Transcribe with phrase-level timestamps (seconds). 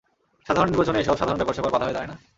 [0.47, 2.15] সাধারন নির্বাচনে এসব সাধারন ব্যাপারস্যাপার বাধা হয়ে দাঁড়ায় না?